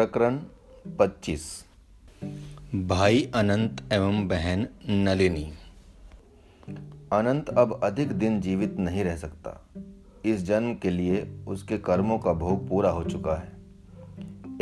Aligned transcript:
प्रकरण 0.00 0.38
25 0.98 1.42
भाई 2.74 3.30
अनंत 3.34 3.80
एवं 3.92 4.28
बहन 4.28 4.66
नलिनी। 4.88 5.42
अनंत 7.12 7.48
अब 7.48 7.80
अधिक 7.84 8.12
दिन 8.12 8.40
जीवित 8.40 8.76
नहीं 8.78 9.04
रह 9.04 9.16
सकता। 9.16 9.66
इस 10.24 10.42
जन्म 10.44 10.74
के 10.74 10.90
लिए 10.90 11.40
उसके 11.48 11.78
कर्मों 11.78 12.18
का 12.18 12.32
भोग 12.32 12.68
पूरा 12.68 12.90
हो 12.90 13.04
चुका 13.04 13.34
है। 13.34 13.52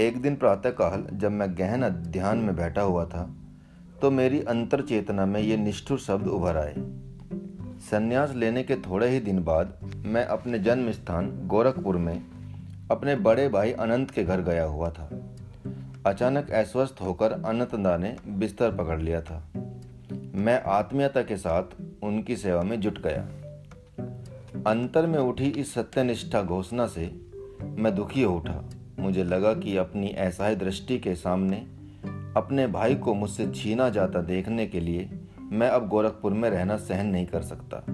एक 0.01 0.21
दिन 0.23 0.37
प्रातःकाल 0.37 1.07
जब 1.13 1.31
मैं 1.31 1.59
गहन 1.59 1.89
ध्यान 1.89 2.39
में 2.39 2.57
बैठा 2.57 2.83
हुआ 2.83 3.05
था 3.05 3.37
तो 4.03 4.11
मेरी 4.11 4.41
अंतर 4.41 4.83
चेतना 4.83 5.27
में 5.27 5.41
ये 5.41 5.57
निष्ठुर 5.57 5.99
शब्द 5.99 6.27
उभर 6.27 6.57
आए। 6.57 6.75
संन्यास 7.91 8.35
लेने 8.35 8.63
के 8.63 8.77
थोड़े 8.77 9.09
ही 9.09 9.21
दिन 9.21 9.45
बाद 9.45 9.79
मैं 10.07 10.25
अपने 10.25 10.59
जन्म 10.59 10.91
स्थान 10.93 11.31
गोरखपुर 11.47 11.97
में 11.97 12.38
अपने 12.91 13.17
बड़े 13.17 13.49
भाई 13.49 13.73
अनंत 13.73 14.11
के 14.11 14.25
घर 14.25 14.41
गया 14.41 14.65
हुआ 14.65 14.91
था। 14.91 15.11
अचानक 16.07 16.51
अस्वस्थ 16.51 16.97
होकर 17.03 17.33
अनंतदा 17.33 17.97
ने 17.97 18.17
बिस्तर 18.29 18.77
पकड़ 18.77 19.01
लिया 19.01 19.21
था। 19.21 19.45
मैं 20.35 20.63
आत्मीयता 20.63 21.23
के 21.23 21.37
साथ 21.37 21.63
उनकी 22.03 22.37
सेवा 22.37 22.63
में 22.63 22.81
जुट 22.81 23.03
गया। 23.03 23.21
अंतर 24.71 25.07
में 25.07 25.19
उठी 25.19 25.45
इस 25.45 25.75
सत्यनिष्ठा 25.75 26.43
घोषणा 26.43 26.87
से 26.87 27.21
मैं 27.65 27.95
दुखी 27.95 28.23
हो 28.23 28.37
उठा। 28.37 28.65
मुझे 28.99 29.25
लगा 29.25 29.55
कि 29.55 29.77
अपनी 29.77 30.07
ऐसा 30.07 30.55
दृष्टि 30.55 30.99
के 30.99 31.15
सामने 31.15 31.57
अपने 32.37 32.67
भाई 32.67 32.95
को 32.95 33.15
मुझसे 33.15 33.47
छीना 33.47 33.89
जाता 33.89 34.21
देखने 34.21 34.67
के 34.67 34.81
लिए 34.81 35.11
मैं 35.41 35.69
अब 35.69 35.89
गोरखपुर 35.89 36.33
में 36.33 36.51
रहना 36.51 36.77
सहन 36.77 37.07
नहीं 37.07 37.27
कर 37.27 37.43
सकता। 37.43 37.85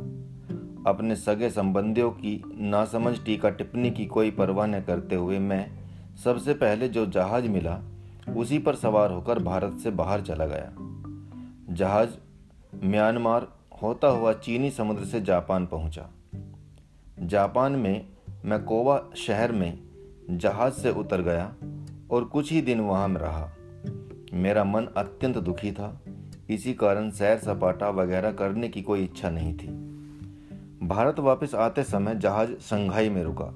अपने 0.87 1.16
सगे 1.16 1.51
संबंधियों 1.51 2.11
की 2.11 2.43
नासमझ 2.55 3.25
टीका 3.25 3.51
टिप्पणी 3.51 3.91
की 3.91 4.06
कोई 4.06 4.30
परवाह 4.30 4.66
न 4.66 4.81
करते 4.81 5.14
हुए 5.14 5.39
मैं 5.39 5.70
सबसे 6.25 6.55
पहले 6.55 6.89
जो 6.89 7.06
जहाज़ 7.06 7.48
मिला, 7.48 7.81
उसी 8.36 8.58
पर 8.58 8.75
सवार 8.75 9.12
होकर 9.12 9.39
भारत 9.39 9.73
से 9.83 9.91
बाहर 9.91 10.20
चला 10.20 10.47
गया। 10.47 10.73
जहाज़ 11.75 12.11
म्यांमार 12.84 13.48
होता 13.83 14.08
हुआ 14.08 14.33
चीनी 14.33 14.70
समुद्र 14.70 15.05
से 15.05 15.20
जापान 15.20 15.67
पहुँचा। 15.67 16.11
जापान 17.20 17.73
में 17.73 18.06
मैं 18.45 18.64
कोवा 18.64 19.05
शहर 19.17 19.53
में 19.53 19.78
जहाज़ 20.30 20.75
से 20.75 20.91
उतर 20.91 21.23
गया 21.23 21.55
और 22.11 22.25
कुछ 22.25 22.53
ही 22.53 22.61
दिन 22.61 22.80
वहाँ 22.80 23.08
रहा। 23.08 23.51
मेरा 24.33 24.64
मन 24.64 24.83
अत्यंत 24.97 25.39
दुखी 25.39 25.73
था। 25.73 26.01
इसी 26.51 26.75
कारण 26.75 27.11
सैर 27.11 27.39
सपाटा 27.39 27.91
वगैरह 27.91 28.33
करने 28.33 28.69
की 28.69 28.83
कोई 28.83 29.05
इच्छा 29.05 29.30
नहीं 29.30 29.55
थी। 29.55 29.94
भारत 30.84 31.18
वापस 31.18 31.54
आते 31.54 31.82
समय 31.82 32.14
जहाज़ 32.14 32.50
संघाई 32.50 33.08
में 33.08 33.24
रुका। 33.24 33.54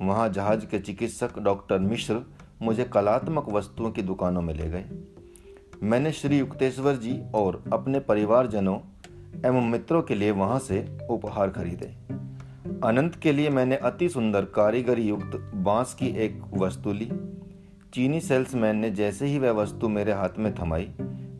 वहाँ 0.00 0.28
जहाज़ 0.28 0.66
के 0.66 0.78
चिकित्सक 0.78 1.38
डॉक्टर 1.38 1.78
मिश्र 1.78 2.20
मुझे 2.62 2.84
कलात्मक 2.84 3.48
वस्तुओं 3.48 3.90
की 3.90 4.02
दुकानों 4.02 4.42
में 4.42 4.54
ले 4.54 4.70
गए। 4.70 4.84
मैंने 5.82 6.12
श्री 6.12 6.38
युक्तेश्वर 6.38 6.96
जी 6.96 7.20
और 7.34 7.64
अपने 7.72 8.00
परिवारजनों 8.00 8.78
एवं 9.46 9.70
मित्रों 9.70 10.02
के 10.02 10.14
लिए 10.14 10.30
वहाँ 10.30 10.58
से 10.58 10.98
उपहार 11.10 11.50
खरीदे। 11.50 11.86
अनंत 12.84 13.16
के 13.16 13.32
लिए 13.32 13.50
मैंने 13.50 13.76
अति 13.76 14.08
सुंदर 14.08 14.44
कारीगरी 14.44 15.02
युक्त 15.02 15.52
बाँस 15.54 15.94
की 15.94 16.06
एक 16.06 16.42
वस्तु 16.54 16.92
ली। 16.92 17.10
चीनी 17.94 18.20
सेल्समैन 18.20 18.76
ने 18.76 18.90
जैसे 18.90 19.26
ही 19.26 19.38
वह 19.38 19.50
वस्तु 19.50 19.88
मेरे 19.88 20.12
हाथ 20.12 20.38
में 20.38 20.54
थमाई, 20.54 20.90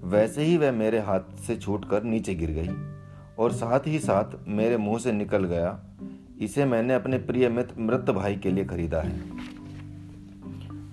वैसे 0.04 0.42
ही 0.42 0.56
वह 0.56 0.72
मेरे 0.72 0.98
हाथ 0.98 1.36
से 1.46 1.56
छूटकर 1.56 2.02
नीचे 2.02 2.34
गिर 2.34 2.50
गई। 2.50 2.94
और 3.38 3.52
साथ 3.52 3.86
ही 3.86 3.98
साथ 3.98 4.48
मेरे 4.48 4.76
मुँह 4.76 4.98
से 4.98 5.12
निकल 5.12 5.44
गया, 5.44 5.80
इसे 6.40 6.64
मैंने 6.64 6.94
अपने 6.94 7.18
प्रिय 7.18 7.48
मित्र 7.48 7.80
मृत 7.80 8.10
भाई 8.10 8.36
के 8.36 8.50
लिए 8.50 8.64
खरीदा 8.64 9.00
है। 9.00 9.22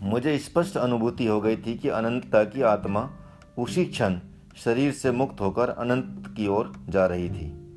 मुझे 0.04 0.38
स्पष्ट 0.38 0.78
अनुभूति 0.78 1.26
हो 1.26 1.42
गई 1.42 1.58
थी 1.58 1.78
कि 1.78 1.90
अनंतता 1.90 2.44
की 2.44 2.62
आत्मा 2.62 3.10
उसी 3.58 3.86
क्षण 3.86 4.20
शरीर 4.56 4.92
से 4.92 5.12
मुक्त 5.12 5.42
होकर 5.42 5.70
अनंत 5.70 6.34
की 6.38 6.48
ओर 6.48 6.74
जा 6.90 7.06
रही 7.06 7.30
थी। 7.30 7.74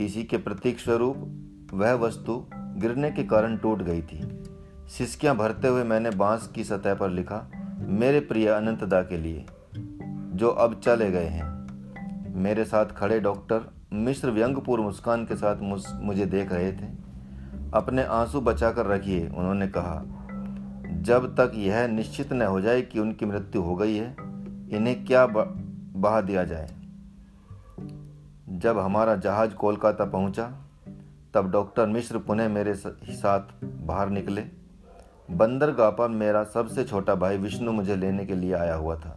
इसी 0.00 0.24
के 0.24 0.36
प्रतीक 0.36 0.78
स्वरूप 0.78 1.70
वह 1.74 1.92
वस्तु 1.92 2.44
गिरने 2.54 3.10
के 3.10 3.24
कारण 3.24 3.56
टूट 3.56 3.82
गई 3.82 4.02
थी। 4.02 4.44
सिसकियाँ 4.88 5.36
भरते 5.36 5.68
हुए 5.68 5.84
मैंने 5.84 6.10
बाँस 6.10 6.46
की 6.46 6.64
सतह 6.64 6.94
पर 6.94 7.10
लिखा, 7.10 7.50
मेरे 7.78 8.20
प्रिय 8.20 8.48
अनंतदा 8.48 9.02
के 9.02 9.18
लिए, 9.18 9.44
जो 10.34 10.48
अब 10.48 10.80
चले 10.80 11.10
गए 11.10 11.26
हैं। 11.26 12.34
मेरे 12.34 12.64
साथ 12.64 12.86
खड़े 12.86 13.20
डॉक्टर 13.20 13.60
मिश्र 13.94 14.30
व्यंगपूर्ण 14.30 14.82
मुस्कान 14.82 15.24
के 15.24 15.36
साथ 15.36 15.56
मुझे 16.00 16.26
देख 16.26 16.52
रहे 16.52 16.72
थे। 16.72 16.86
अपने 17.74 18.04
आँसू 18.04 18.40
बचाकर 18.40 18.86
रखिए, 18.86 19.28
उन्होंने 19.28 19.68
कहा। 19.68 20.02
जब 21.02 21.34
तक 21.34 21.52
यह 21.54 21.86
निश्चित 21.86 22.32
न 22.32 22.42
हो 22.42 22.60
जाए 22.60 22.82
कि 22.82 23.00
उनकी 23.00 23.26
मृत्यु 23.26 23.62
हो 23.62 23.76
गई 23.76 23.96
है, 23.96 24.16
इन्हें 24.70 25.04
क्या 25.04 25.26
बहा 25.26 26.20
दिया 26.20 26.44
जाए? 26.44 26.70
जब 28.48 28.78
हमारा 28.78 29.16
जहाज़ 29.16 29.54
कोलकाता 29.54 30.04
पहुँचा, 30.04 30.52
तब 31.34 31.50
डॉक्टर 31.50 31.86
मिश्र 31.86 32.18
पुनः 32.18 32.48
मेरे 32.48 32.74
साथ 32.74 33.40
बाहर 33.64 34.10
निकले। 34.10 34.44
बंदरगाह 35.30 35.90
पर 35.90 36.08
मेरा 36.08 36.44
सबसे 36.44 36.84
छोटा 36.84 37.14
भाई 37.14 37.36
विष्णु 37.36 37.72
मुझे 37.72 37.96
लेने 37.96 38.24
के 38.24 38.34
लिए 38.34 38.52
आया 38.52 38.74
हुआ 38.74 38.96
था। 38.96 39.13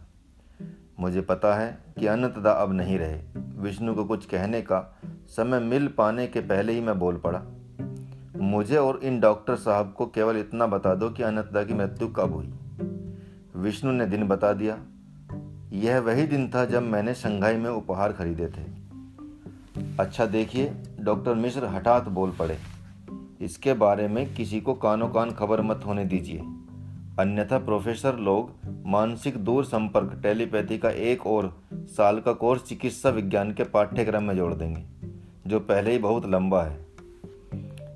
मुझे 1.00 1.20
पता 1.20 1.54
है 1.54 1.78
कि 1.98 2.06
अनंतदा 2.06 2.52
अब 2.52 2.72
नहीं 2.72 2.98
रहे। 2.98 3.22
विष्णु 3.56 3.94
को 3.94 4.04
कुछ 4.04 4.26
कहने 4.26 4.60
का 4.60 5.00
समय 5.26 5.60
मिल 5.60 5.88
पाने 5.88 6.26
के 6.26 6.40
पहले 6.40 6.72
ही 6.72 6.80
मैं 6.80 6.98
बोल 6.98 7.22
पड़ा। 7.26 7.42
मुझे 8.36 8.76
और 8.76 9.00
इन 9.02 9.20
डॉक्टर 9.20 9.56
साहब 9.56 9.94
को 9.98 10.06
केवल 10.06 10.36
इतना 10.36 10.66
बता 10.66 10.94
दो 10.94 11.10
कि 11.10 11.22
अनंतदा 11.22 11.64
की 11.64 11.74
मृत्यु 11.74 12.08
कब 12.08 12.32
हुई। 12.34 12.54
विष्णु 13.56 13.92
ने 13.92 14.06
दिन 14.06 14.28
बता 14.28 14.52
दिया। 14.52 14.78
यह 15.72 16.00
वही 16.00 16.26
दिन 16.26 16.50
था 16.54 16.64
जब 16.64 16.82
मैंने 16.82 17.14
शंघाई 17.14 17.56
में 17.56 17.70
उपहार 17.70 18.12
खरीदे 18.12 18.46
थे। 18.46 18.78
अच्छा 20.00 20.26
देखिए, 20.26 20.76
डॉक्टर 21.00 21.34
मिश्र 21.34 21.64
हठात 21.64 22.08
बोल 22.08 22.30
पड़े। 22.30 22.58
इसके 23.40 23.72
बारे 23.72 24.08
में 24.08 24.34
किसी 24.34 24.60
को 24.60 24.74
कानो 24.74 25.08
कान 25.08 25.30
खबर 25.30 25.60
मत 25.60 25.82
होने 25.86 26.04
दीजिए। 26.04 26.42
अन्यथा 27.18 27.58
प्रोफेसर 27.58 28.16
लोग 28.16 28.50
मानसिक 28.86 29.36
दूर 29.36 29.64
संपर्क, 29.64 30.20
टेलीपैथी 30.22 30.78
का 30.78 30.90
एक 30.90 31.26
और 31.26 31.62
साल 31.74 32.20
का 32.20 32.32
कोर्स 32.32 32.62
चिकित्सा 32.62 33.10
विज्ञान 33.10 33.52
के 33.52 33.64
पाठ्यक्रम 33.64 34.22
में 34.22 34.36
जोड़ 34.36 34.54
देंगे, 34.54 34.84
जो 35.46 35.60
पहले 35.60 35.92
ही 35.92 35.98
बहुत 35.98 36.26
लंबा 36.26 36.62
है। 36.62 36.86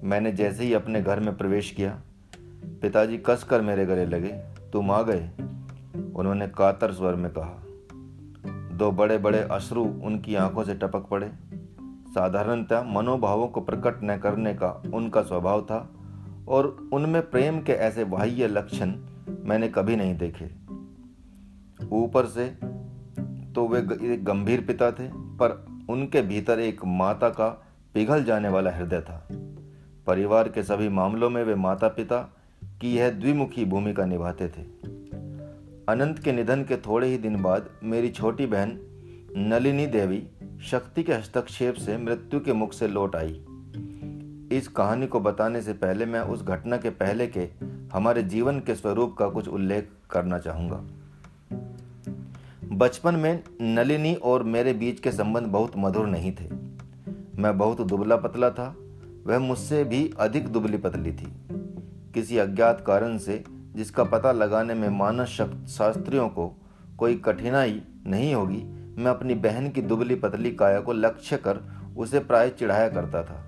मैंने 0.04 0.32
जैसे 0.32 0.64
ही 0.64 0.74
अपने 0.74 1.02
घर 1.02 1.20
में 1.20 1.36
प्रवेश 1.36 1.70
किया, 1.70 2.00
पिताजी 2.82 3.18
कसकर 3.18 3.60
मेरे 3.60 3.86
गले 3.86 4.06
लगे, 4.06 4.32
तुम 4.72 4.90
आ 4.90 5.02
गए? 5.02 5.30
उन्होंने 6.16 6.48
कातर 6.48 6.92
स्वर 6.92 7.14
में 7.14 7.32
कहा। 7.38 7.62
दो 8.76 8.90
बड़े 8.90 9.18
बड़े 9.18 9.38
अश्रु 9.38 9.82
उनकी 9.82 10.34
आँखों 10.34 10.64
से 10.64 10.74
टपक 10.74 11.06
पड़े। 11.10 11.30
साधारणतः 12.08 12.82
मनोभावों 12.82 13.48
को 13.48 13.60
प्रकट 13.60 14.00
न 14.04 14.16
करने 14.16 14.54
का 14.54 14.82
उनका 14.94 15.22
स्वभाव 15.22 15.62
था, 15.62 15.90
और 16.48 16.90
उनमें 16.92 17.30
प्रेम 17.30 17.60
के 17.60 17.72
ऐसे 17.72 18.04
बाह्य 18.04 18.46
लक्षण 18.46 18.94
मैंने 19.28 19.68
कभी 19.68 19.96
नहीं 19.96 20.16
देखे। 20.18 20.46
ऊपर 21.92 22.26
से 22.26 22.48
तो 23.52 23.68
वे 23.68 23.78
एक 24.14 24.24
गंभीर 24.24 24.60
पिता 24.60 24.90
थे, 24.90 25.08
पर 25.08 25.66
उनके 25.90 26.22
भीतर 26.22 26.60
एक 26.60 26.80
माता 26.86 27.28
का 27.28 27.48
पिघल 27.94 28.24
जाने 28.24 28.48
वाला 28.48 28.70
हृदय 28.70 29.00
था। 29.00 29.28
परिवार 30.06 30.48
के 30.48 30.62
सभी 30.62 30.88
मामलों 30.88 31.30
में 31.30 31.44
वे 31.44 31.54
माता 31.54 31.88
पिता 31.88 32.18
की 32.80 32.96
यह 32.96 33.10
द्विमुखी 33.10 33.64
भूमिका 33.64 34.04
निभाते 34.04 34.48
थे। 34.48 34.62
अनंत 35.88 36.18
के 36.18 36.32
निधन 36.32 36.62
के 36.62 36.76
थोड़े 36.76 37.08
ही 37.08 37.18
दिन 37.18 37.42
बाद 37.42 37.68
मेरी 37.82 38.08
छोटी 38.08 38.46
बहन 38.46 38.78
नलिनी 39.36 39.86
देवी 39.86 40.22
शक्ति 40.62 41.02
के 41.02 41.12
हस्तक्षेप 41.12 41.74
से 41.74 41.96
मृत्यु 41.98 42.40
के 42.40 42.52
मुख 42.52 42.72
से 42.72 42.88
लौट 42.88 43.16
आई। 43.16 43.44
इस 44.52 44.68
कहानी 44.68 45.06
को 45.06 45.20
बताने 45.20 45.62
से 45.62 45.72
पहले 45.72 46.06
मैं 46.06 46.20
उस 46.20 46.42
घटना 46.42 46.76
के 46.76 46.90
पहले 46.90 47.26
के 47.26 47.48
हमारे 47.92 48.22
जीवन 48.22 48.60
के 48.60 48.74
स्वरूप 48.74 49.16
का 49.18 49.28
कुछ 49.28 49.48
उल्लेख 49.48 49.88
करना 50.10 50.38
चाहूँगा। 50.38 50.84
बचपन 52.76 53.14
में 53.14 53.44
नलिनी 53.60 54.14
और 54.14 54.42
मेरे 54.42 54.72
बीच 54.72 55.00
के 55.00 55.12
संबंध 55.12 55.46
बहुत 55.46 55.72
मधुर 55.76 56.06
नहीं 56.06 56.32
थे। 56.32 56.50
मैं 57.38 57.58
बहुत 57.58 57.80
दुबला 57.80 58.16
पतला 58.16 58.50
था, 58.50 58.76
वह 59.26 59.38
मुझसे 59.38 59.84
भी 59.84 60.14
अधिक 60.18 60.48
दुबली 60.48 60.76
पतली 60.76 61.12
थी। 61.12 61.32
किसी 62.14 62.38
अज्ञात 62.38 62.84
कारण 62.86 63.18
से, 63.18 63.44
जिसका 63.74 64.04
पता 64.04 64.32
लगाने 64.32 64.74
में 64.74 64.88
मानस 64.88 65.28
शास्त्रियों 65.68 66.28
को 66.28 66.56
कोई 66.98 67.16
कठिनाई 67.16 67.82
नहीं 68.06 68.34
होगी, 68.34 68.64
मैं 69.02 69.10
अपनी 69.10 69.34
बहन 69.34 69.70
की 69.70 69.82
दुबली 69.82 70.14
पतली 70.14 70.50
काया 70.50 70.80
को 70.80 70.92
लक्ष्य 70.92 71.36
कर 71.36 71.60
उसे 71.96 72.18
प्राय 72.18 72.48
चिढ़ाया 72.48 72.88
करता 72.88 73.22
था। 73.22 73.46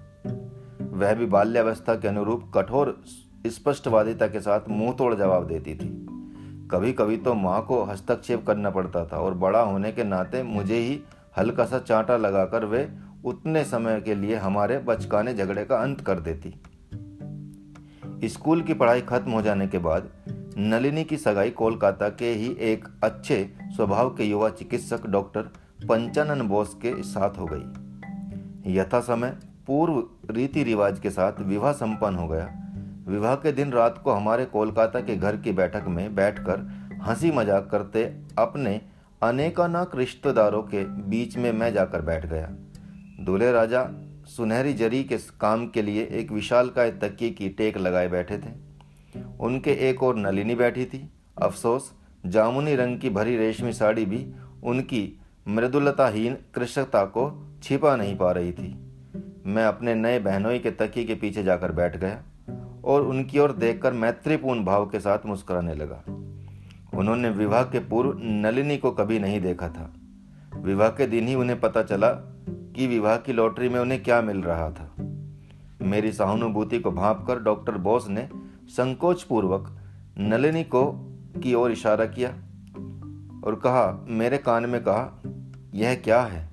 वह 0.80 1.14
भी 1.14 1.26
बाल्यावस्था 1.26 1.94
के 1.94 2.08
अनुरूप 2.08 2.52
कठोर 2.54 3.04
स्पष्टवादिता 3.46 4.26
के 4.26 4.40
साथ 4.40 4.60
मुँह 4.68 4.92
तोड़ 4.92 5.14
जवाब 5.14 5.46
देती 5.46 5.74
थी। 5.74 6.06
कभी 6.70 6.92
कभी 6.92 7.16
तो 7.16 7.34
माँ 7.34 7.64
को 7.66 7.84
हस्तक्षेप 7.84 8.46
करना 8.46 8.70
पड़ता 8.70 9.04
था 9.04 9.16
और 9.16 9.34
बड़ा 9.34 9.60
होने 9.60 9.92
के 9.92 10.04
नाते 10.04 10.42
मुझे 10.42 10.76
ही 10.76 11.00
हल्का 11.38 11.64
सा 11.64 11.78
चांटा 11.78 12.16
लगाकर 12.16 12.64
वे 12.64 12.88
उतने 13.24 13.64
समय 13.64 14.00
के 14.00 14.14
लिए 14.14 14.36
हमारे 14.36 14.78
बचकाने 14.78 15.34
झगड़े 15.34 15.64
का 15.64 15.76
अंत 15.76 16.00
कर 16.00 16.20
देती। 16.20 16.54
स्कूल 18.28 18.62
की 18.62 18.74
पढ़ाई 18.74 19.00
खत्म 19.00 19.30
हो 19.30 19.42
जाने 19.42 19.66
के 19.66 19.78
बाद 19.78 20.08
नलिनी 20.58 21.04
की 21.04 21.16
सगाई 21.16 21.50
कोलकाता 21.50 22.08
के 22.08 22.32
ही 22.32 22.56
एक 22.60 22.88
अच्छे 23.04 23.50
स्वभाव 23.76 24.10
के 24.10 24.24
युवा 24.24 24.48
चिकित्सक 24.48 25.06
डॉक्टर 25.06 25.42
पंचानन 25.88 26.48
बोस 26.48 26.74
के 26.74 27.02
साथ 27.02 27.38
हो 27.38 27.48
गई। 27.52 28.74
यथा 28.74 29.00
समय 29.00 29.36
पूर्व 29.66 30.04
रीति 30.30 30.62
रिवाज 30.62 31.00
के 31.00 31.10
साथ 31.10 31.32
विवाह 31.40 31.72
संपन्न 31.72 32.16
हो 32.16 32.28
गया। 32.28 32.63
विवाह 33.08 33.34
के 33.34 33.52
दिन 33.52 33.72
रात 33.72 33.98
को 34.04 34.12
हमारे 34.12 34.44
कोलकाता 34.44 35.00
के 35.00 35.16
घर 35.16 35.36
की 35.36 35.52
बैठक 35.52 35.84
में 35.88 36.14
बैठकर 36.14 36.60
हँसी 37.02 37.30
मज़ाक 37.30 37.68
करते 37.70 38.04
अपने 38.38 38.80
अनेकानाक 39.22 39.96
रिश्तेदारों 39.96 40.62
के 40.62 40.84
बीच 40.84 41.36
में 41.36 41.52
मैं 41.52 41.72
जाकर 41.72 42.02
बैठ 42.02 42.26
गया। 42.26 42.48
दूल्हे 43.24 43.52
राजा 43.52 43.86
सुनहरी 44.26 44.72
जरी 44.74 45.02
के 45.04 45.16
काम 45.40 45.66
के 45.68 45.82
लिए 45.82 46.08
एक 46.12 46.32
विशाल 46.32 46.68
का 46.68 46.88
तकिए 46.90 47.30
की 47.30 47.48
टेक 47.48 47.78
लगाए 47.78 48.08
बैठे 48.08 48.38
थे। 48.38 49.22
उनके 49.40 49.72
एक 49.88 50.02
और 50.02 50.16
नलिनी 50.16 50.54
बैठी 50.54 50.84
थी। 50.84 51.08
अफसोस, 51.42 51.92
जामुनी 52.26 52.74
रंग 52.76 52.98
की 52.98 53.10
भरी 53.10 53.36
रेशमी 53.36 53.72
साड़ी 53.72 54.04
भी 54.04 54.26
उनकी 54.64 55.20
मृदुलताहीन 55.48 56.36
कृषकता 56.54 57.04
को 57.04 57.30
छिपा 57.62 57.96
नहीं 57.96 58.16
पा 58.16 58.32
रही 58.32 58.52
थी। 58.52 58.74
मैं 59.46 59.64
अपने 59.64 59.94
नए 59.94 60.18
बहनोई 60.18 60.58
के 60.58 60.70
तकिए 60.70 61.04
के 61.04 61.14
पीछे 61.14 61.42
जाकर 61.42 61.72
बैठ 61.72 61.96
गया। 61.96 62.22
और 62.84 63.02
उनकी 63.02 63.38
ओर 63.38 63.52
देखकर 63.52 63.92
मैत्रीपूर्ण 63.92 64.64
भाव 64.64 64.86
के 64.86 65.00
साथ 65.00 65.18
मुस्कुराने 65.26 65.74
लगा। 65.74 66.02
उन्होंने 66.98 67.30
विवाह 67.30 67.62
के 67.62 67.78
पूर्व 67.78 68.18
नलिनी 68.22 68.76
को 68.76 68.90
कभी 68.90 69.18
नहीं 69.18 69.40
देखा 69.40 69.68
था। 69.68 69.92
विवाह 70.56 70.88
के 70.88 71.06
दिन 71.06 71.28
ही 71.28 71.34
उन्हें 71.34 71.60
पता 71.60 71.82
चला 71.82 72.08
कि 72.48 72.86
विवाह 72.86 73.16
की 73.16 73.32
लॉटरी 73.32 73.68
में 73.68 73.80
उन्हें 73.80 74.02
क्या 74.02 74.22
मिल 74.22 74.42
रहा 74.42 74.70
था। 74.70 74.90
मेरी 75.82 76.12
सहानुभूति 76.12 76.80
को 76.80 76.90
भाप 76.90 77.24
कर 77.26 77.40
डॉक्टर 77.40 77.72
बोस 77.72 78.08
ने 78.08 78.28
संकोच 78.66 79.22
पूर्वक 79.22 79.78
नलिनी 80.18 80.64
को 80.64 80.92
की 81.42 81.54
ओर 81.54 81.72
इशारा 81.72 82.04
किया 82.04 82.28
और 83.44 83.54
कहा 83.54 84.06
मेरे 84.08 84.38
कान 84.38 84.66
में 84.66 84.80
कहा 84.80 85.22
यह 85.74 85.94
क्या 85.94 86.20
है? 86.20 86.48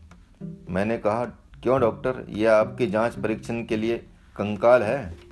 मैंने 0.69 0.97
कहा 0.97 1.25
क्यों 1.63 1.81
डॉक्टर 1.81 2.25
यह 2.29 2.53
आपकी 2.53 2.87
जाँच 2.87 3.15
परीक्षण 3.15 3.65
के 3.65 3.77
लिए 3.77 3.97
कंकाल 4.35 4.83
है? 4.83 5.30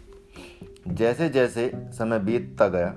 जैसे 0.90 1.30
जैसे 1.30 1.72
समय 1.94 2.20
बीतता 2.20 2.68
गया, 2.68 2.94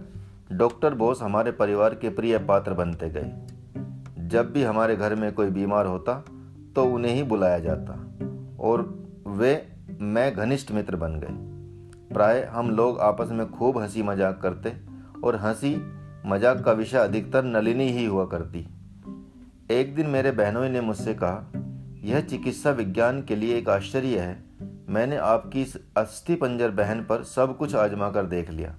डॉक्टर 0.52 0.94
बोस 0.94 1.22
हमारे 1.22 1.50
परिवार 1.52 1.94
के 1.94 2.08
प्रिय 2.08 2.38
पात्र 2.38 2.74
बनते 2.74 3.08
गए। 3.10 4.28
जब 4.28 4.52
भी 4.52 4.62
हमारे 4.62 4.96
घर 4.96 5.14
में 5.14 5.32
कोई 5.32 5.50
बीमार 5.50 5.86
होता 5.86 6.14
तो 6.76 6.84
उन्हें 6.84 7.14
ही 7.14 7.22
बुलाया 7.22 7.58
जाता 7.58 7.94
और 8.60 8.82
वे 9.28 9.54
मैं 10.00 10.34
घनिष्ठ 10.34 10.72
मित्र 10.72 10.96
बन 10.96 11.18
गए। 11.20 12.14
प्राय 12.14 12.42
हम 12.44 12.70
लोग 12.70 13.00
आपस 13.00 13.30
में 13.30 13.50
खूब 13.50 13.78
हँसी 13.78 14.02
मज़ाक 14.02 14.40
करते 14.42 14.72
और 15.24 15.36
हँसी 15.36 15.74
मज़ाक 16.26 16.64
का 16.64 16.72
विषय 16.72 16.98
अधिकतर 16.98 17.44
नलिनी 17.44 17.88
ही 17.88 18.04
हुआ 18.04 18.24
करती। 18.24 18.66
एक 19.70 19.94
दिन 19.94 20.06
मेरे 20.06 20.30
बहनों 20.30 20.68
ने 20.68 20.80
मुझसे 20.80 21.14
कहा, 21.14 21.52
यह 22.04 22.20
चिकित्सा 22.20 22.70
विज्ञान 22.70 23.22
के 23.22 23.36
लिए 23.36 23.56
एक 23.58 23.68
आश्चर्य 23.68 24.18
है। 24.18 24.51
मैंने 24.88 25.16
आपकी 25.16 25.62
इस 25.62 25.76
अस्थि 25.96 26.34
पंजर 26.34 26.70
बहन 26.70 27.00
पर 27.00 27.22
सब 27.22 27.56
कुछ 27.56 27.74
आजमा 27.74 28.10
कर 28.10 28.26
देख 28.26 28.50
लिया। 28.50 28.74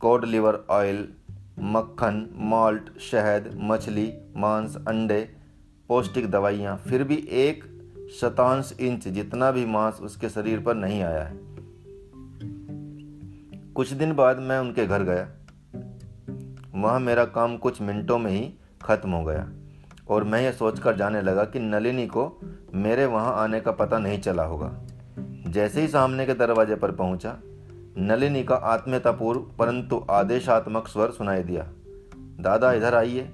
कोड 0.00 0.24
लिवर 0.24 0.64
ऑयल, 0.70 1.08
मक्खन, 1.58 2.28
माल्ट, 2.34 2.98
शहद, 2.98 3.50
मछली, 3.54 4.12
मांस, 4.36 4.76
अंडे, 4.88 5.28
पौष्टिक 5.88 6.30
दवाइयाँ, 6.30 6.76
फिर 6.76 7.04
भी 7.04 7.16
एक 7.30 7.64
शतांश 8.20 8.76
इंच 8.80 9.08
जितना 9.08 9.50
भी 9.50 9.66
मांस 9.66 10.00
उसके 10.02 10.28
शरीर 10.28 10.60
पर 10.60 10.74
नहीं 10.74 11.02
आया 11.02 11.22
है। 11.22 11.40
कुछ 13.72 13.92
दिन 13.92 14.14
बाद 14.14 14.38
मैं 14.38 14.58
उनके 14.58 14.86
घर 14.86 15.02
गया। 15.02 15.28
वहाँ 16.74 17.00
मेरा 17.00 17.24
काम 17.24 17.56
कुछ 17.56 17.82
मिनटों 17.82 18.18
में 18.18 18.30
ही 18.30 18.54
खत्म 18.82 19.10
हो 19.10 19.24
गया 19.24 19.48
और 20.08 20.24
मैं 20.24 20.40
यह 20.40 20.52
सोचकर 20.52 20.96
जाने 20.96 21.22
लगा 21.22 21.44
कि 21.44 21.60
नलिनी 21.60 22.06
को 22.06 22.40
मेरे 22.74 23.06
वहाँ 23.06 23.34
आने 23.34 23.60
का 23.60 23.72
पता 23.72 23.98
नहीं 23.98 24.20
चला 24.20 24.42
होगा। 24.42 24.68
जैसे 25.52 25.80
ही 25.80 25.88
सामने 25.88 26.26
के 26.26 26.34
दरवाजे 26.34 26.74
पर 26.74 26.90
पहुँचा, 26.90 27.36
नलिनी 27.98 28.44
का 28.44 28.54
आत्मीयतापूर्व 28.54 29.40
परंतु 29.40 30.06
आदेशात्मक 30.10 30.88
स्वर 30.88 31.10
सुनाई 31.10 31.42
दिया, 31.42 31.66
दादा, 32.40 32.72
इधर 32.72 32.94
आइए। 32.94 33.30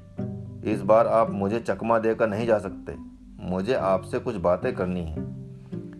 इस 0.64 0.82
बार 0.82 1.06
आप 1.06 1.30
मुझे 1.30 1.60
चकमा 1.60 1.98
देकर 1.98 2.28
नहीं 2.28 2.46
जा 2.46 2.58
सकते। 2.58 2.94
मुझे 3.40 3.74
आपसे 3.74 4.18
कुछ 4.18 4.36
बातें 4.36 4.74
करनी 4.74 5.04
है। 5.04 5.20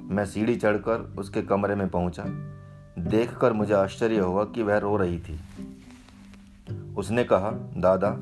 मैं 0.09 0.26
सीढ़ी 0.26 0.56
चढ़कर 0.56 1.15
उसके 1.19 1.43
कमरे 1.43 1.75
में 1.75 1.88
पहुँचा। 1.88 2.25
देखकर 2.99 3.53
मुझे 3.53 3.75
आश्चर्य 3.75 4.19
हुआ 4.19 4.44
कि 4.44 4.62
वह 4.62 4.79
रो 4.79 4.97
रही 4.97 5.19
थी। 5.19 5.41
उसने 6.97 7.25
कहा, 7.25 7.50
दादा, 7.76 8.17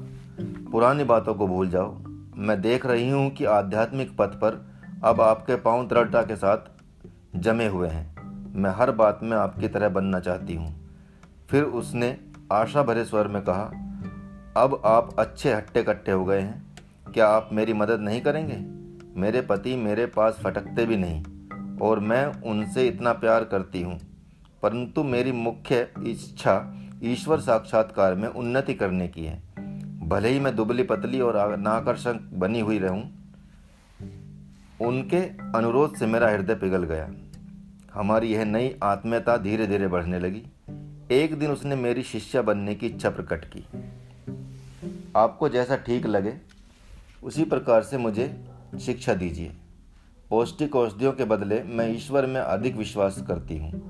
पुरानी 0.72 1.04
बातों 1.04 1.34
को 1.34 1.46
भूल 1.46 1.68
जाओ। 1.68 1.94
मैं 2.36 2.60
देख 2.60 2.86
रही 2.86 3.10
हूँ 3.10 3.30
कि 3.30 3.44
आध्यात्मिक 3.44 4.16
पथ 4.16 4.28
पर 4.28 4.66
अब 5.04 5.20
आपके 5.20 5.56
पाँव 5.56 5.88
दृढ़ता 5.88 6.22
के 6.22 6.36
साथ 6.36 6.75
जमे 7.36 7.66
हुए 7.66 7.88
हैं। 7.88 8.16
मैं 8.54 8.70
हर 8.70 8.90
बात 8.90 9.20
में 9.22 9.36
आपकी 9.36 9.68
तरह 9.68 9.88
बनना 9.88 10.20
चाहती 10.20 10.54
हूँ। 10.54 10.90
फिर 11.50 11.62
उसने 11.62 12.18
आशा 12.52 12.82
भरे 12.82 13.04
स्वर 13.04 13.28
में 13.28 13.42
कहा, 13.42 13.64
अब 14.56 14.82
आप 14.84 15.16
अच्छे 15.18 15.54
हट्टे 15.54 15.82
कट्टे 15.82 16.12
हो 16.12 16.24
गए 16.24 16.40
हैं। 16.40 16.76
क्या 17.14 17.28
आप 17.28 17.50
मेरी 17.52 17.72
मदद 17.72 18.00
नहीं 18.00 18.20
करेंगे? 18.20 18.76
मेरे 19.20 19.40
पति 19.40 19.76
मेरे 19.76 20.06
पास 20.06 20.38
फटकते 20.44 20.86
भी 20.86 20.96
नहीं, 20.96 21.24
और 21.78 22.00
मैं 22.00 22.42
उनसे 22.42 22.88
इतना 22.88 23.12
प्यार 23.12 23.44
करती 23.44 23.82
हूँ। 23.82 24.00
परंतु 24.62 25.02
मेरी 25.02 25.32
मुख्य 25.32 25.88
इच्छा 26.06 26.74
ईश्वर 27.02 27.40
साक्षात्कार 27.40 28.14
में 28.14 28.28
उन्नति 28.28 28.74
करने 28.74 29.08
की 29.08 29.24
है। 29.24 29.42
भले 30.08 30.28
ही 30.28 30.40
मैं 30.40 30.56
दुबली 30.56 30.82
पतली 30.82 31.20
और 31.20 31.56
नाकर्षक 31.56 32.30
बनी 32.32 32.60
हुई 32.60 32.78
रहूँ 32.78 33.15
उनके 34.80 35.18
अनुरोध 35.56 35.96
से 35.96 36.06
मेरा 36.06 36.28
हृदय 36.28 36.54
पिघल 36.54 36.82
गया। 36.84 37.08
हमारी 37.94 38.32
यह 38.32 38.44
नई 38.44 38.74
आत्मीयता 38.82 39.36
धीरे 39.36 39.66
धीरे 39.66 39.88
बढ़ने 39.88 40.18
लगी। 40.18 40.42
एक 41.10 41.38
दिन 41.38 41.50
उसने 41.50 41.76
मेरी 41.76 42.02
शिष्या 42.02 42.42
बनने 42.42 42.74
की 42.74 42.86
इच्छा 42.86 43.10
प्रकट 43.10 43.44
की। 43.44 43.64
आपको 45.16 45.48
जैसा 45.48 45.76
ठीक 45.76 46.06
लगे, 46.06 46.32
उसी 47.22 47.44
प्रकार 47.44 47.82
से 47.82 47.98
मुझे 47.98 48.44
शिक्षा 48.80 49.14
दीजिए। 49.14 49.52
पौष्टिक 50.30 50.76
औषधियों 50.76 51.12
के 51.12 51.24
बदले 51.24 51.62
मैं 51.62 51.88
ईश्वर 51.94 52.26
में 52.26 52.40
अधिक 52.40 52.76
विश्वास 52.76 53.24
करती 53.28 53.58
हूँ। 53.58 53.82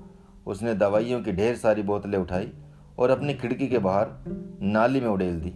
उसने 0.47 0.75
दवाइयों 0.75 1.23
की 1.23 1.33
ढेर 1.33 1.57
सारी 1.57 1.83
बोतलें 1.83 2.19
उठाई 2.19 2.53
और 2.99 3.11
अपनी 3.11 3.35
खिड़की 3.35 3.67
के 3.67 3.79
बाहर 3.79 4.07
नाली 4.63 5.01
में 5.01 5.09
उड़ेल 5.09 5.41
दी। 5.41 5.53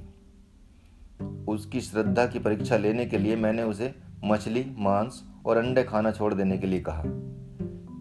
उसकी 1.49 1.80
श्रद्धा 1.80 2.26
की 2.26 2.38
परीक्षा 2.38 2.76
लेने 2.76 3.06
के 3.06 3.18
लिए 3.18 3.37
मैंने 3.37 3.62
उसे 3.62 3.94
मछली, 4.24 4.74
मांस 4.78 5.24
और 5.46 5.56
अंडे 5.56 5.82
खाना 5.82 6.10
छोड़ 6.10 6.34
देने 6.34 6.58
के 6.58 6.66
लिए 6.66 6.80
कहा। 6.80 7.02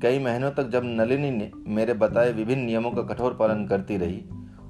कई 0.01 0.19
महीनों 0.19 0.51
तक 0.51 0.69
जब 0.69 0.81
नलिनी 0.85 1.31
ने 1.31 1.51
मेरे 1.67 1.93
बताए 1.93 2.31
विभिन्न 2.31 2.63
नियमों 2.63 2.91
का 2.91 3.01
कठोर 3.01 3.33
पालन 3.33 3.65
करती 3.67 3.97
रही 3.97 4.25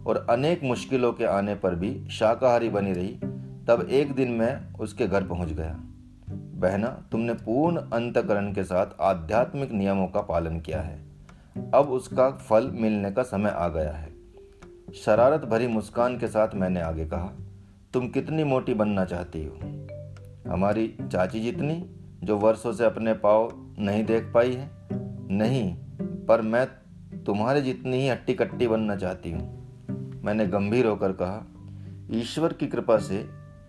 और 0.07 0.27
अनेक 0.29 0.63
मुश्किलों 0.63 1.13
के 1.13 1.25
आने 1.25 1.55
पर 1.55 1.75
भी 1.75 2.07
शाकाहारी 2.09 2.69
बनी 2.69 2.93
रही, 2.93 3.19
तब 3.67 3.87
एक 3.91 4.13
दिन 4.13 4.31
मैं 4.31 4.73
उसके 4.73 5.07
घर 5.07 5.23
पहुँच 5.23 5.53
गया। 5.53 5.79
बहना, 6.29 6.87
तुमने 7.11 7.33
पूर्ण 7.33 7.77
अंतकरण 7.77 8.53
के 8.53 8.63
साथ 8.63 8.85
आध्यात्मिक 9.01 9.71
नियमों 9.71 10.07
का 10.07 10.21
पालन 10.21 10.59
किया 10.59 10.81
है। 10.81 11.01
अब 11.73 11.89
उसका 11.89 12.31
फल 12.31 12.71
मिलने 12.71 13.11
का 13.11 13.23
समय 13.23 13.49
आ 13.49 13.67
गया 13.67 13.91
है। 13.91 14.13
शरारत 15.05 15.41
भरी 15.41 15.67
मुस्कान 15.67 16.17
के 16.17 16.27
साथ 16.27 16.55
मैंने 16.55 16.81
आगे 16.81 17.05
कहा, 17.05 17.31
तुम 17.93 18.07
कितनी 18.07 18.43
मोटी 18.43 18.73
बनना 18.73 19.05
चाहती 19.05 19.45
हो? 19.45 19.59
हमारी 20.49 20.87
चाची 21.01 21.39
जितनी 21.39 21.83
जो 22.23 22.37
वर्षों 22.37 22.73
से 22.73 22.85
अपने 22.85 23.13
पाव 23.13 23.49
नहीं 23.79 24.03
देख 24.05 24.31
पाई 24.33 24.53
है, 24.53 24.69
नहीं, 25.31 25.75
पर 26.25 26.41
मैं 26.41 26.65
तुम्हारे 27.25 27.61
जितनी 27.61 27.97
ही 27.97 28.07
हट्टी 28.09 28.33
कट्टी 28.33 28.67
बनना 28.67 28.95
चाहती 28.95 29.31
हूँ। 29.31 30.21
मैंने 30.23 30.47
गंभीर 30.47 30.85
होकर 30.85 31.11
कहा, 31.11 31.45
ईश्वर 32.11 32.53
की 32.53 32.67
कृपा 32.67 32.97
से 32.97 33.27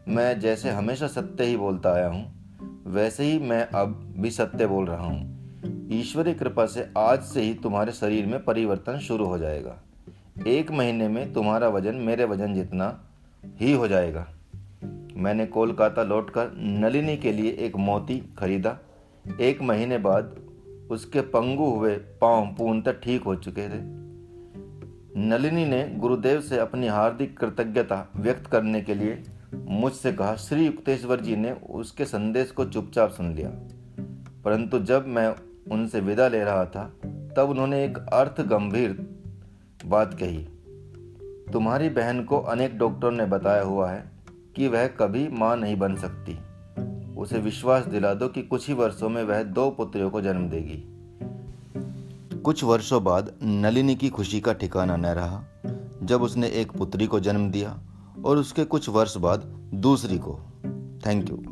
मैं 0.08 0.40
जैसे 0.40 0.70
हमेशा 0.70 1.06
सत्य 1.06 1.44
ही 1.44 1.56
बोलता 1.56 1.92
आया 1.92 2.08
हूँ, 2.08 2.24
वैसे 2.86 3.24
ही 3.24 3.38
मैं 3.38 3.66
अब 3.68 4.14
भी 4.16 4.30
सत्य 4.30 4.66
बोल 4.66 4.86
रहा 4.86 5.06
हूँ। 5.06 5.88
ईश्वरी 5.92 6.34
कृपा 6.34 6.66
से 6.66 6.88
आज 6.98 7.22
से 7.22 7.42
ही 7.42 7.54
तुम्हारे 7.54 7.92
शरीर 7.92 8.26
में 8.26 8.44
परिवर्तन 8.44 8.98
शुरू 8.98 9.24
हो 9.24 9.38
जाएगा। 9.38 9.76
एक 10.46 10.70
महीने 10.70 11.08
में 11.08 11.32
तुम्हारा 11.32 11.68
वज़न 11.68 11.94
मेरे 11.94 12.24
वज़न 12.24 12.54
जितना 12.54 13.04
ही 13.60 13.72
हो 13.72 13.88
जाएगा। 13.88 14.26
मैंने 15.16 15.46
कोलकाता 15.46 16.02
लौटकर 16.02 16.50
नलिनी 16.56 17.16
के 17.16 17.32
लिए 17.32 17.52
एक 17.52 17.76
मोती 17.76 18.34
खरीदा। 18.38 18.78
एक 19.40 19.62
महीने 19.62 19.98
बाद 19.98 20.36
उसके 20.90 21.20
पंगु 21.20 21.64
हुए 21.64 21.96
पाँव 21.96 22.46
पूर्णतः 22.46 22.92
ठीक 22.92 23.22
हो 23.22 23.34
चुके 23.34 23.68
थे। 23.68 24.00
नलिनी 25.16 25.64
ने 25.64 25.94
गुरुदेव 25.96 26.40
से 26.40 26.58
अपनी 26.58 26.86
हार्दिक 26.86 27.38
कृतज्ञता 27.38 28.10
व्यक्त 28.16 28.46
करने 28.46 28.80
के 28.80 28.94
लिए 28.94 29.22
मुझसे 29.54 30.12
कहा, 30.12 30.36
श्री 30.36 30.66
युक्तेश्वर 30.66 31.20
जी 31.20 31.36
ने 31.36 31.52
उसके 31.52 32.04
संदेश 32.04 32.50
को 32.50 32.64
चुपचाप 32.64 33.10
सुन 33.10 33.34
लिया। 33.34 33.50
परंतु 34.44 34.78
जब 34.78 35.06
मैं 35.06 35.34
उनसे 35.72 36.00
विदा 36.00 36.28
ले 36.28 36.44
रहा 36.44 36.64
था, 36.64 36.92
तब 37.06 37.46
उन्होंने 37.50 37.84
एक 37.84 37.98
अर्थ 37.98 38.40
गंभीर 38.40 39.20
बात 39.86 40.14
कही। 40.14 40.48
तुम्हारी 41.52 41.88
बहन 41.88 42.24
को 42.24 42.38
अनेक 42.38 42.78
डॉक्टरों 42.78 43.10
ने 43.10 43.26
बताया 43.26 43.62
हुआ 43.62 43.90
है। 43.90 44.09
कि 44.60 44.68
वह 44.68 44.86
कभी 44.86 45.28
माँ 45.28 45.56
नहीं 45.56 45.76
बन 45.76 45.96
सकती। 45.96 46.38
उसे 47.14 47.38
विश्वास 47.38 47.86
दिला 47.86 48.14
दो 48.14 48.28
कि 48.28 48.42
कुछ 48.42 48.68
ही 48.68 48.74
वर्षों 48.74 49.08
में 49.08 49.24
वह 49.24 49.42
दो 49.42 49.70
पुत्रियों 49.70 50.10
को 50.10 50.20
जन्म 50.20 50.48
देगी। 50.48 50.84
कुछ 52.40 52.64
वर्षों 52.64 53.04
बाद 53.04 53.34
नलिनी 53.42 53.94
की 53.96 54.08
खुशी 54.08 54.40
का 54.40 54.52
ठिकाना 54.52 54.96
न 54.96 55.06
रहा, 55.06 55.44
जब 56.02 56.22
उसने 56.22 56.48
एक 56.48 56.72
पुत्री 56.72 57.06
को 57.06 57.20
जन्म 57.20 57.50
दिया 57.50 57.80
और 58.24 58.36
उसके 58.36 58.64
कुछ 58.64 58.88
वर्ष 58.88 59.16
बाद 59.16 59.38
दूसरी 59.74 60.18
को। 60.18 60.40
Thank 61.06 61.30
you 61.30 61.49